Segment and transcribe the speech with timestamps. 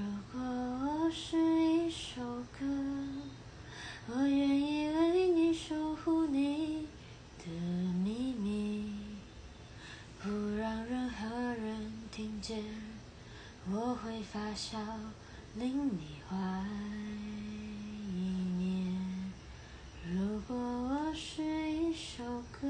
[0.00, 2.22] 如果我是一首
[2.58, 2.64] 歌，
[4.08, 6.88] 我愿意为你守护你
[7.38, 7.44] 的
[8.02, 8.94] 秘密，
[10.22, 12.64] 不让任何人听见。
[13.70, 14.78] 我会发笑，
[15.54, 16.34] 令你怀
[18.56, 18.96] 念。
[20.14, 22.24] 如果我是一首
[22.58, 22.66] 歌，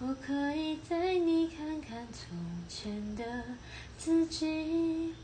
[0.00, 2.36] 我可以带你看看从
[2.68, 3.44] 前的
[3.96, 5.14] 自己，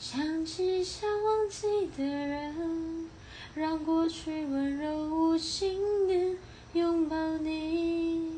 [0.00, 1.66] 想起想忘记
[1.96, 3.10] 的人，
[3.56, 6.36] 让过去温柔无情地
[6.72, 8.30] 拥抱你。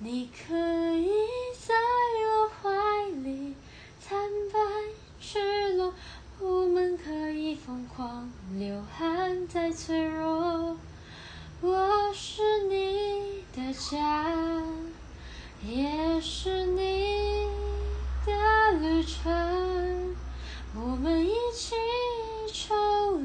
[0.00, 0.54] 你可
[0.98, 1.08] 以
[1.66, 1.74] 在
[2.26, 3.54] 我怀里
[4.06, 4.18] 坦
[4.52, 4.58] 白
[5.18, 5.94] 赤裸，
[6.38, 10.76] 我们可以疯狂流汗再脆弱。
[11.62, 14.62] 我是你的家，
[15.66, 16.97] 也是你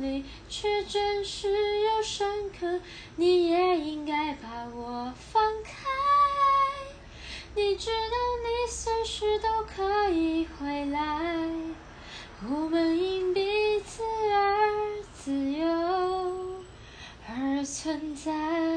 [0.03, 1.47] 你却真实
[1.79, 2.81] 又深刻
[3.15, 5.71] 你也应该把我放开。
[7.55, 10.99] 你知道你随时都可以回来
[12.49, 15.67] 我们因彼此而自由
[17.29, 18.72] 而存在。